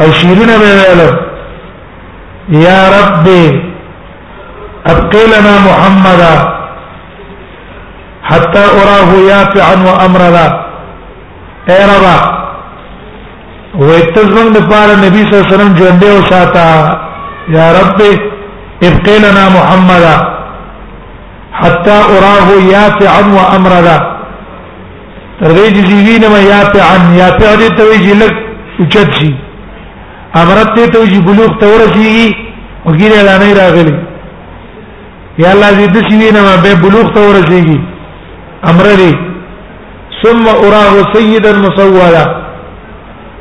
او 0.00 0.08
شیرینه 0.18 0.54
به 0.64 0.70
ویل 0.76 1.00
یا 2.66 2.78
رب 2.94 3.26
ابقي 4.90 5.24
لنا 5.32 5.54
محمدا 5.66 6.34
حتى 8.30 8.62
اراه 8.80 9.10
يافعا 9.32 9.74
وامرا 9.88 10.46
اے 11.70 11.78
ربا 11.92 12.16
ويتزمن 13.84 14.52
بار 14.72 14.88
نبی 15.04 15.22
صلی 15.22 15.34
الله 15.34 15.46
علیه 15.46 15.56
وسلم 15.56 15.76
ژوند 15.78 16.04
او 16.10 16.18
ساتا 16.30 16.68
یا 17.56 17.66
رب 17.78 18.00
ابقي 18.88 19.16
لنا 19.24 19.44
محمدا 19.56 20.14
حتى 21.60 21.96
اراه 22.16 22.48
يافعا 22.74 23.22
وامرا 23.38 23.98
تر 25.40 25.50
دې 25.56 25.66
چې 25.72 25.86
زیوینه 25.90 26.28
ما 26.34 26.38
یافعا 26.54 26.94
یافع 27.22 27.48
دې 27.60 27.68
ته 27.76 27.84
وی 27.90 27.98
جلک 28.06 28.34
اوچت 28.84 29.10
شي 29.18 29.30
امرت 30.42 30.70
دې 30.76 30.86
ته 30.92 31.00
وی 31.00 31.20
بلوغ 31.26 31.52
ته 31.60 31.66
ورسیږي 31.66 32.34
وګیره 32.88 33.20
لانی 33.28 33.52
راغلی 33.58 33.94
یا 35.42 35.52
الله 35.52 35.70
دې 35.76 35.90
دې 35.92 36.10
سینه 36.10 36.40
ما 36.46 36.56
به 36.64 36.74
بلوغ 36.86 37.14
ته 37.18 37.28
ورسیږي 37.28 37.78
امر 38.66 38.84
لي 38.86 39.14
ثم 40.22 40.48
اراه 40.48 41.12
سيدا 41.12 41.52
مسودا 41.58 42.24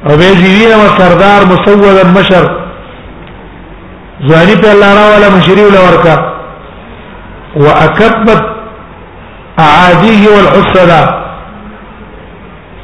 او 0.10 0.18
بيجينا 0.18 0.76
وسردار 0.76 1.42
مسودا 1.46 2.04
مشر 2.20 2.68
زاني 4.28 4.56
په 4.62 4.72
الله 4.72 4.92
را 4.98 5.16
ولا 5.18 5.30
مشري 5.38 5.64
ولا 5.66 5.80
وركا 5.82 6.16
واكبت 7.66 8.42
اعاديه 9.60 10.28
والحصدا 10.36 11.02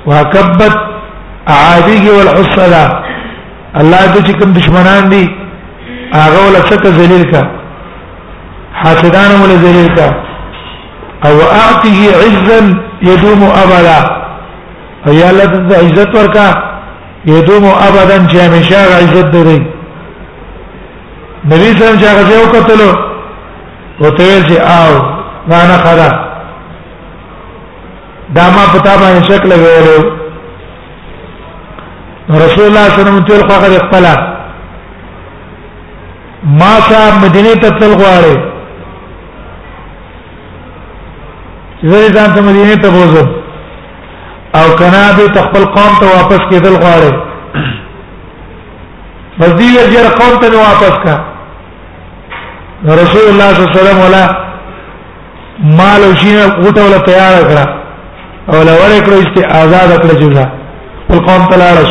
واكبت 0.05 0.75
اعاديه 1.49 2.11
والحصدا 2.17 2.83
الله 3.79 4.05
دې 4.15 4.31
کوم 4.39 4.53
دشمنان 4.53 5.09
دي 5.09 5.23
هغه 6.13 6.39
ولا 6.47 6.59
څه 6.69 6.85
ذلیل 6.99 7.31
کا 7.31 7.41
حاسدان 8.81 9.31
ولا 9.41 9.55
ذلیل 9.65 9.89
کا 9.95 10.07
او 11.25 11.39
اعطه 11.41 11.97
عزا 12.21 12.59
يدوم 13.09 13.41
ابدا 13.63 13.99
اي 15.09 15.19
الله 15.29 15.75
عزت 15.83 16.11
ورکا 16.15 16.47
يدوم 17.25 17.65
ابدا 17.87 18.17
چې 18.31 18.35
همیشه 18.37 18.77
عزت 19.01 19.27
دري 19.33 19.59
نبی 21.51 21.65
سلام 21.79 21.97
چې 22.01 22.05
هغه 22.05 22.31
یو 22.35 22.45
کتلو 22.55 22.89
وته 24.01 24.23
ویل 24.23 24.43
چې 24.49 24.57
آو 24.81 24.93
ما 25.47 25.59
نه 25.69 25.77
خدا 25.85 26.09
دا 28.35 28.45
ما 28.55 28.63
پتا 28.75 28.93
باندې 29.01 29.25
شک 29.29 29.43
لګولو 29.51 29.97
رسول 32.29 32.39
الله 32.39 32.45
صلی 32.55 32.67
الله 32.67 32.85
علیه 32.85 33.01
وسلم 33.01 33.25
ټول 33.29 33.41
خواږه 33.49 33.85
خپل 33.87 34.05
ما 36.59 36.71
صاحب 36.89 37.25
مدینه 37.25 37.53
ته 37.55 37.69
تل 37.69 37.95
غواړي 37.97 38.52
زری 41.83 42.07
ځان 42.13 42.33
ته 42.35 42.41
مدینه 42.41 42.75
ته 42.75 42.89
بوزو 42.89 43.25
او 44.59 44.75
کنا 44.79 45.11
به 45.17 45.27
تخپل 45.27 45.65
قوم 45.65 45.93
ته 46.01 46.05
واپس 46.17 46.41
کېدل 46.51 46.75
غواړي 46.83 47.13
بس 49.39 49.49
دی 49.57 49.67
یې 49.73 50.07
قوم 50.19 50.37
ته 50.41 50.57
واپس 50.59 50.95
کا 51.05 51.15
رسول 53.03 53.25
الله 53.31 53.49
صلی 53.53 53.63
الله 53.63 53.71
علیه 53.71 53.81
وسلم 53.81 53.99
ولا 54.05 54.23
مال 55.79 56.03
او 56.03 56.15
شینه 56.15 56.45
وټه 56.47 56.81
ولا 56.83 56.97
تیار 56.97 57.43
کړه 57.43 57.69
او 58.47 58.59
ولا 58.59 58.71
ور 58.71 59.03
کړو 59.05 59.27
چې 59.35 59.53
آزاد 59.55 59.93
کړه 60.03 60.19
جوړه 60.21 60.45
خپل 61.05 61.25
قوم 61.27 61.45
ته 61.51 61.57
لاړ 61.57 61.87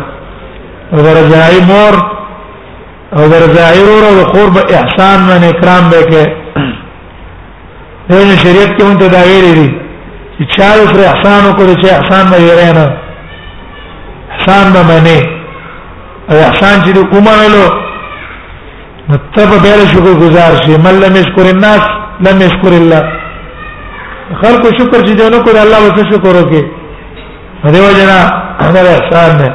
او 0.94 0.98
درځای 1.08 1.56
مور 1.72 1.96
او 3.16 3.24
درځای 3.34 3.80
ورو 3.88 4.08
او 4.14 4.24
قرب 4.34 4.56
احسان 4.80 5.20
من 5.30 5.42
اکرام 5.48 5.90
به 5.92 6.00
کې 6.12 6.24
دغه 8.10 8.38
شریعت 8.46 8.70
کې 8.78 8.84
مونته 8.84 9.08
دا 9.08 9.22
ویلي 9.32 9.54
دي 9.60 9.70
چې 10.38 10.46
چا 10.58 10.70
پر 10.94 11.00
احسان 11.14 11.42
وکړي 11.50 11.76
چې 11.82 11.88
احسان 12.00 12.24
به 12.32 12.38
یې 12.38 12.74
نه 12.78 12.86
احسان 14.34 14.66
به 14.74 14.82
منی 14.92 15.22
او 16.30 16.36
احسان 16.48 16.76
چې 16.86 16.98
کومه 17.12 17.32
ویلو 17.42 17.66
متب 19.10 19.50
به 19.64 19.72
له 19.80 19.86
شکر 19.94 20.14
گزار 20.26 20.52
شي 20.66 20.78
من 20.88 20.96
لم 21.04 21.14
يشكر 21.22 21.46
الناس 21.56 21.82
لم 22.28 22.38
يشكر 22.46 22.72
الله 22.82 23.04
خلق 24.42 24.62
شکر 24.80 25.00
چې 25.08 25.12
دونه 25.22 25.38
کړ 25.46 25.56
الله 25.64 25.80
وسه 25.86 26.06
شکر 26.16 26.34
وکړي 26.42 26.64
دیو 27.64 27.92
جنا 27.94 28.20
هغه 28.62 28.80
احسان 28.80 29.38
نه 29.42 29.50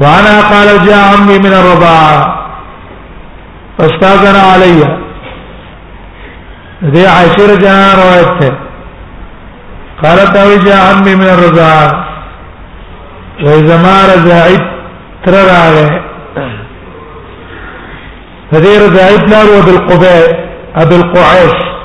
وانا 0.00 0.34
قال 0.52 0.86
جاء 0.86 1.02
عمي 1.14 1.38
من 1.38 1.52
الرضاعة 1.58 2.46
استاذنا 3.80 4.40
علي 4.52 4.80
دي 6.92 7.06
عشر 7.06 7.54
جنا 7.56 7.94
روایت 8.02 8.42
ہے 8.42 8.48
قالت 10.02 10.36
او 10.36 10.50
جاء 10.64 10.82
عمي 10.96 11.14
من 11.14 11.28
الرضاعة 11.28 11.90
واذا 13.46 13.76
ما 13.82 13.96
رضعت 14.14 14.62
ترى 15.26 15.42
راغه 15.52 16.02
فدي 18.52 18.78
رضعت 18.78 19.28
نار 19.28 19.46
وبالقباء 19.58 20.46
ابي 20.76 20.96
القعيش 20.96 21.75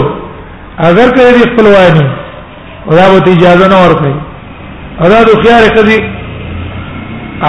اگر 0.89 1.07
کړي 1.17 1.31
دی 1.37 1.49
خپل 1.51 1.65
وایي 1.75 2.05
ولا 2.87 3.05
به 3.19 3.31
اجازه 3.35 3.67
نه 3.73 3.77
ورکړي 3.85 4.13
ادا 5.05 5.19
د 5.23 5.29
خيار 5.43 5.63
کدي 5.75 5.97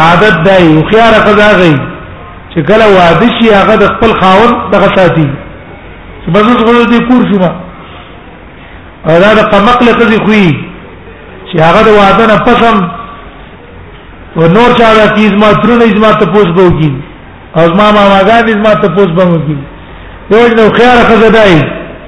عادت 0.03 0.35
دی 0.49 0.83
خيار 0.91 1.15
قضا 1.29 1.49
غي 1.61 1.75
چې 2.55 2.61
کله 2.71 2.87
واده 2.97 3.27
شي 3.39 3.49
هغه 3.61 3.77
د 3.83 3.85
خپل 3.97 4.13
خاون 4.21 4.51
دغه 4.75 4.89
ساتي 4.97 5.29
چې 6.25 6.31
بس 6.35 6.43
غوړو 6.67 6.89
دي 6.93 6.99
کور 7.09 7.23
شي 7.31 7.39
ما 7.45 7.53
ادا 9.17 9.33
د 9.41 9.49
قمقله 9.55 9.93
کدي 10.01 10.17
خوې 10.27 10.45
چې 11.51 11.57
هغه 11.67 11.83
د 11.89 11.91
واده 12.01 12.27
نه 12.33 12.39
پسم 12.49 12.79
و 14.37 14.47
نور 14.53 14.73
چا 14.79 14.93
د 14.95 15.11
تیز 15.17 15.33
ما 15.41 15.51
ترونه 15.63 15.85
از 15.91 15.95
ما 16.05 16.09
ته 16.21 16.27
پوس 16.35 16.47
بو 16.57 16.69
کی 16.79 16.91
او 17.61 17.67
ما 17.81 17.91
ما 17.97 18.05
ما 18.13 18.19
غان 18.29 18.49
از 18.53 18.57
ما 18.67 18.75
ته 18.85 18.89
پوس 18.97 19.11
بو 19.19 19.27
کی 19.47 19.57
یو 20.31 20.47
نو 20.59 20.65
خيار 20.79 20.99
خزدای 21.11 21.59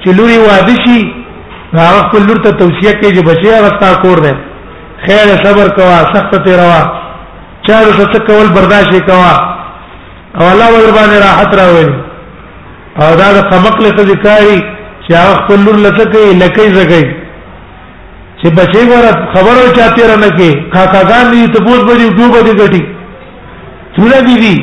چې 0.03 0.09
لوري 0.17 0.37
واده 0.37 0.75
شي 0.85 0.99
هغه 1.73 2.09
خپل 2.09 2.23
لور 2.27 2.37
ته 2.45 2.51
توصيه 2.61 2.91
کوي 3.01 3.11
چې 3.15 3.23
بچیا 3.27 3.59
رستا 3.65 3.91
کور 4.01 4.19
دی 4.25 4.33
خیر 5.05 5.29
صبر 5.43 5.69
کوا 5.77 5.97
سخت 6.15 6.33
ته 6.47 6.51
روا 6.61 6.81
چا 7.67 7.79
رسته 7.89 8.19
کول 8.31 8.47
برداشت 8.57 8.99
کوا 9.11 9.33
او 10.39 10.43
الله 10.51 10.69
ور 10.73 10.91
باندې 10.97 11.17
راحت 11.25 11.55
راوي 11.55 11.85
او 12.99 13.15
دا 13.21 13.29
د 13.37 13.47
قمقله 13.53 14.03
ذکرای 14.11 14.59
چې 15.09 15.13
هغه 15.21 15.33
خپل 15.43 15.59
لور 15.69 15.75
لته 15.85 16.05
کوي 16.13 16.33
لکې 16.33 16.75
زګي 16.79 17.16
چې 18.41 18.49
بچي 18.57 18.81
ور 18.87 19.05
خبرو 19.33 19.61
چاته 19.77 20.03
رنه 20.13 20.29
کې 20.37 20.49
کاکاګان 20.73 21.29
دي 21.33 21.43
ته 21.53 21.59
بوت 21.67 21.81
بری 21.89 22.07
ډوبه 22.17 22.41
دي 22.47 22.51
غټي 22.61 22.81
څونه 23.97 24.17
دي 24.27 24.35
دي 24.43 24.55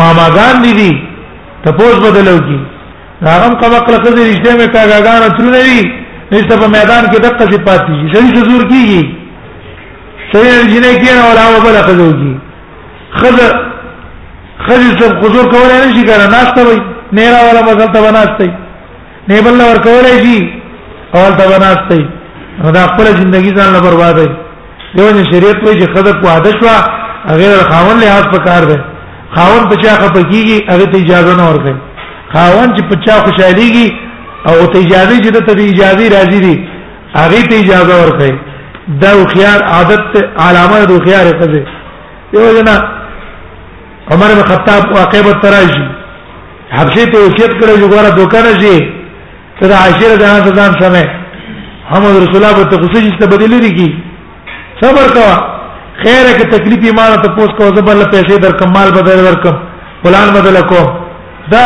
ماماګان 0.00 0.62
دي 0.64 0.72
دي 0.80 0.90
ته 1.66 1.70
پوس 1.78 1.94
بدلو 2.06 2.38
کی 2.48 2.56
راغم 3.26 3.54
کمقله 3.60 3.98
کزې 4.00 4.26
رښتیا 4.30 4.56
مې 4.58 4.66
کاکاګان 4.72 5.22
څونه 5.36 5.60
دي 5.68 5.78
نشته 6.32 6.56
په 6.62 6.66
میدان 6.74 7.04
کې 7.06 7.20
دقه 7.20 7.44
سي 7.52 7.58
پاتې 7.68 7.92
شي 8.00 8.06
شي 8.18 8.34
حضور 8.42 8.62
کیږي 8.68 9.02
شي 10.32 10.68
جنې 10.72 10.92
کې 11.00 11.10
نه 11.20 11.24
ولا 11.28 11.46
وبله 11.56 11.80
کزوږي 11.88 12.32
خذ 13.18 13.36
خذ 14.66 14.84
سب 15.00 15.14
حضور 15.24 15.48
کولای 15.54 15.78
نه 15.86 15.94
شي 15.96 16.02
کنه 16.10 16.26
ناشته 16.36 16.62
وي 16.68 16.76
نیرا 17.20 17.40
ولا 17.48 17.62
مزل 17.70 17.88
ته 17.96 18.00
بناسته 18.02 18.48
نه 19.32 19.40
بل 19.48 19.58
ور 19.64 19.78
کولای 19.88 20.18
شي 20.26 20.36
اول 21.14 21.32
ته 21.40 21.46
بناسته 21.52 22.00
نو 22.64 22.70
دا 22.76 22.82
خپل 22.90 23.06
ژوندۍ 23.18 23.50
ځان 23.56 23.68
له 23.72 23.80
برباد 23.86 24.14
دی 24.20 24.26
یو 24.98 25.06
نه 25.16 25.22
شریعت 25.30 25.58
وایي 25.64 25.78
چې 25.80 25.86
خدای 25.96 26.12
په 26.20 26.28
عادت 26.34 26.56
وا 26.64 26.76
غیر 27.40 27.52
خاون 27.70 27.96
له 28.02 28.06
حق 28.16 28.28
پکار 28.34 28.62
دی 28.70 28.76
خاون 29.36 29.62
په 29.70 29.76
چا 29.82 29.92
خپګيږي 30.02 30.56
هغه 30.72 30.86
ته 30.92 30.96
اجازه 31.02 31.34
نه 31.40 31.44
ورته 31.50 31.72
خاون 32.34 32.66
چې 32.76 32.82
په 32.90 32.94
چا 33.06 33.14
خوشاليږي 33.24 33.88
او 34.48 34.54
ته 34.72 34.78
اجازه 34.84 35.14
چې 35.22 35.32
ته 35.46 35.68
اجازه 35.72 36.04
راځي 36.16 36.40
دي 36.46 36.54
هغه 37.14 37.42
ته 37.50 37.56
اجازه 37.62 37.94
ورته 38.02 38.38
دا 39.02 39.10
خيار 39.34 39.60
عادت 39.62 40.12
علامه 40.46 40.80
د 40.92 41.04
خيار 41.06 41.26
ته 41.42 41.46
دی 41.52 41.62
یو 42.36 42.50
جنا 42.58 42.74
عمر 44.14 44.30
بن 44.38 44.42
خطاب 44.50 44.82
واقعه 44.98 45.32
تراشی 45.44 45.84
حبشه 46.76 47.04
ته 47.06 47.18
وصیت 47.18 47.52
کړی 47.60 47.76
چې 47.80 47.86
ګوره 47.92 48.16
دوکان 48.16 48.60
شي 48.60 48.90
تر 49.60 49.70
عاشر 49.82 50.10
ځان 50.24 50.36
ته 50.46 50.50
ځان 50.60 50.82
سمه 50.82 51.06
محمد 51.88 52.16
رسول 52.22 52.36
الله 52.44 52.68
ته 52.70 52.76
غصه 52.82 53.00
چې 53.02 53.18
تبدل 53.20 53.50
لري 53.50 53.90
صبر 54.82 55.12
کوا 55.16 55.30
خیره 56.04 56.32
کې 56.38 56.46
تکلیف 56.54 56.86
ایمان 56.86 57.12
ته 57.24 57.28
پوس 57.36 57.50
کو 57.58 57.68
زبر 57.76 57.94
له 58.00 58.04
پیسې 58.14 58.40
در 58.44 58.56
کمال 58.62 58.90
بدل 58.96 59.20
ورکم 59.26 59.56
پلان 60.04 60.30
بدل 60.36 60.60
کو 60.70 60.80
دا 61.52 61.62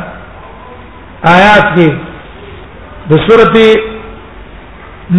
آیات 1.32 1.68
کې 1.74 1.92
د 3.12 3.20
سورته 3.28 3.80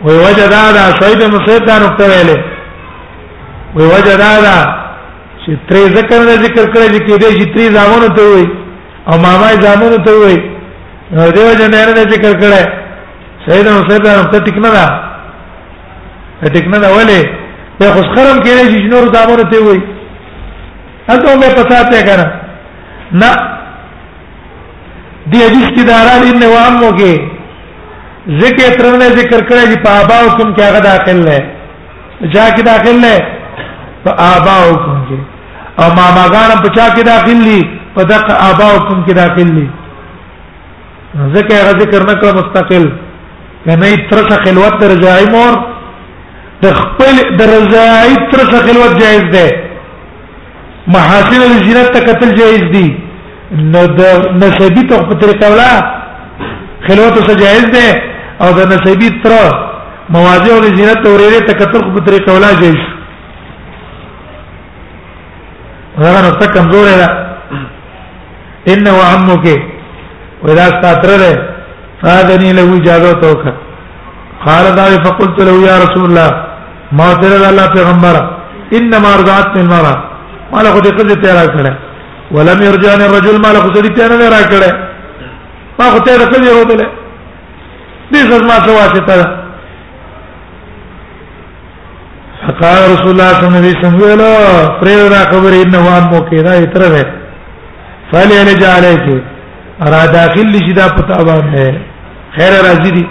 وي 0.09 0.19
وجدا 0.25 0.65
دا 0.81 0.89
سعید 1.05 1.19
بن 1.27 1.37
مسیب 1.43 1.65
دا 1.71 1.79
نقطه 1.87 2.05
ویله 2.15 2.54
وی 3.75 3.85
وجه 3.87 4.17
دا 4.19 4.33
دا 4.43 4.59
چې 5.45 5.59
ترې 5.69 5.95
ذکر 5.97 6.19
نه 6.27 6.35
ذکر 6.45 6.67
کړی 6.73 6.99
چې 7.07 7.17
دې 7.23 7.31
چې 7.39 7.55
ترې 7.55 7.71
زامن 7.75 8.17
ته 8.17 8.23
وي 8.23 8.49
او 9.09 9.17
ماما 9.25 9.49
زامن 9.65 9.97
ته 10.05 10.13
وي 10.21 10.37
نو 11.13 11.31
دې 11.31 11.43
وجه 11.51 11.67
نه 11.73 11.81
نه 11.97 12.03
ذکر 12.13 12.33
کړی 12.41 12.63
سید 13.49 13.69
نو 13.71 13.81
سید 13.91 14.07
نو 14.09 14.31
ته 14.37 14.45
ټیک 14.51 14.57
نه 14.57 14.71
دا 14.77 14.87
ټیک 16.59 16.67
نه 16.77 16.83
دا 16.87 16.93
ولې 16.97 17.29
په 17.81 17.93
خوش 17.99 18.07
خرم 18.15 18.39
کې 18.47 18.71
چې 18.71 18.95
نور 18.95 19.13
زامن 19.17 19.45
ته 19.51 19.59
وي 19.59 19.83
اته 21.09 21.39
مې 21.39 21.55
پتا 21.61 21.83
ته 21.91 22.03
کنه 22.03 22.33
نه 23.13 23.33
دې 25.29 25.39
حدیث 25.51 25.69
کې 25.69 25.87
داران 25.93 26.33
ان 26.33 26.51
وامو 26.57 26.97
کې 26.99 27.21
ذکر 28.43 28.71
ترنه 28.79 29.05
ذکر 29.05 29.41
کړی 29.49 29.75
چې 29.75 29.83
په 29.85 29.91
اباو 30.01 30.37
کوم 30.37 30.55
کې 30.55 30.63
هغه 30.63 30.81
داخل 30.91 31.23
نه 31.29 31.39
جا 32.33 32.51
کې 32.51 32.63
داخل 32.75 33.01
نه 33.07 33.15
فآباؤكم 34.05 34.97
کې 35.09 35.19
او 35.83 35.89
ما 35.97 36.07
ماګان 36.17 36.51
په 36.65 36.69
چا 36.77 36.89
کې 36.95 37.03
داخل 37.11 37.43
دي 37.49 37.61
په 37.97 38.03
دغه 38.03 38.35
آباؤكم 38.49 39.05
کې 39.07 39.13
داخل 39.13 39.49
دي 39.59 39.67
ذکر 41.37 41.55
هغه 41.55 41.79
ذکر 41.83 42.07
نه 42.09 42.15
کړ 42.21 42.35
مستقل 42.41 42.87
کنه 43.65 43.95
ترڅه 44.11 44.45
خلوت 44.47 44.81
درځای 44.81 45.31
مور 45.31 45.53
د 46.65 46.73
خپل 46.81 47.15
درځای 47.39 48.11
ترڅه 48.33 48.59
خلوت 48.69 48.99
جایز 49.03 49.25
ده 49.37 49.47
محاسن 50.95 51.43
الجنات 51.51 51.91
تکتل 51.97 52.33
جایز 52.39 52.65
دي 52.73 52.89
نو 53.75 53.85
د 54.01 54.27
نسبی 54.43 54.83
ته 54.89 55.03
په 55.13 55.21
طریقه 55.23 55.53
ولا 55.53 55.71
خلوت 56.89 57.19
څه 57.19 57.37
جایز 57.45 57.71
ده 57.79 58.03
او 58.47 58.53
د 58.59 58.73
نسبی 58.73 59.09
تر 59.23 59.37
مواضع 60.17 60.55
الجنات 60.57 61.07
اوریره 61.11 61.47
تکتل 61.47 61.87
په 61.95 62.05
طریقه 62.09 62.33
ولا 62.39 62.53
جایز 62.61 62.83
هغه 66.01 66.21
نو 66.25 66.31
څه 66.41 66.47
کمزور 66.55 66.85
ده 67.03 67.09
ان 68.73 68.85
و 68.89 68.99
عمك 69.11 69.47
ودا 70.45 70.67
ساتره 70.83 71.17
ده 71.23 71.33
فاذني 72.03 72.53
له 72.59 72.77
اجازه 72.77 73.13
توک 73.23 73.43
قال 74.47 74.65
دا 74.79 74.85
فقلت 75.05 75.39
له 75.49 75.55
يا 75.69 75.75
رسول 75.85 76.05
الله 76.11 76.31
ما 76.99 77.09
تر 77.21 77.33
الله 77.51 77.67
پیغمبر 77.77 78.15
انما 78.79 79.11
رضعت 79.21 79.49
من 79.57 79.67
مرا 79.75 79.95
مالا 80.53 80.71
خو 80.73 80.81
دې 80.85 80.91
قضې 80.99 81.17
ته 81.23 81.31
را 81.41 81.47
کړه 81.55 81.73
ولم 82.35 82.59
يرجان 82.69 83.01
الرجل 83.03 83.37
مالا 83.45 83.61
خو 83.63 83.69
دې 83.75 83.87
ته 83.97 84.09
نه 84.09 84.29
را 84.37 84.43
کړه 84.51 84.71
ما 85.79 85.87
خو 85.93 85.99
ته 86.05 86.13
قضې 86.33 86.51
وته 86.59 86.87
دې 88.13 88.21
زما 88.31 88.55
څه 88.67 88.71
واسطه 88.81 89.15
ده 89.21 89.27
فقال 92.47 92.77
رسول 92.93 93.11
الله 93.13 93.29
صلى 93.33 93.47
الله 93.49 93.57
عليه 93.57 93.79
وسلم 93.79 93.95
ویلو 94.03 94.31
پریرا 94.81 95.21
خبر 95.33 95.53
انه 95.63 95.79
وان 95.87 96.05
مو 96.13 96.19
کې 96.29 96.41
دا 96.47 96.53
اتره 96.63 96.89
ده 96.89 97.13
فلی 98.13 98.39
لج 98.49 98.63
علیک 98.77 99.03
را 99.93 100.01
داخل 100.17 100.47
لشي 100.53 100.73
دا 100.81 100.89
پتا 100.97 101.17
باندې 101.25 101.75
خیر 102.37 102.53
راضی 102.69 102.91
دي 102.97 103.07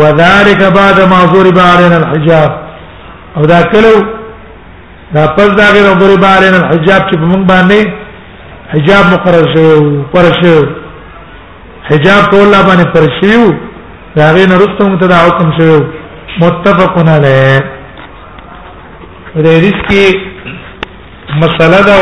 وذلك 0.00 0.60
بعد 0.78 0.98
ما 1.12 1.20
ضرب 1.34 1.58
علينا 1.58 1.96
الحجاب 2.02 2.50
او 3.36 3.42
دا 3.52 3.60
کلو 3.72 3.94
دا 5.14 5.26
پس 5.36 5.48
دا 5.60 5.66
غیر 5.74 5.88
ضرب 6.00 6.24
علينا 6.24 6.56
الحجاب 6.62 7.00
چې 7.10 7.16
په 7.20 7.30
موږ 7.32 7.46
باندې 7.46 7.88
حجاب 8.74 9.04
مقرر 9.14 9.46
شوی 9.54 10.02
پر 10.14 10.28
شوی 10.42 10.68
حجاب 11.90 12.24
ټول 12.32 12.52
باندې 12.68 12.92
پر 12.94 13.08
شوی 13.20 13.54
دا 14.16 14.26
غیر 14.36 14.48
نرسته 14.54 14.88
متدا 14.88 15.16
حکم 15.28 15.50
شوی 15.60 15.80
متفقون 16.42 17.08
علیه 17.18 17.58
د 19.44 19.46
ریس 19.62 19.78
کې 19.90 20.04
مسله 21.40 21.80
دا 21.88 21.96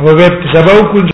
او 0.00 0.08
به 0.18 0.26
سبب 0.54 0.78
کو 0.92 1.00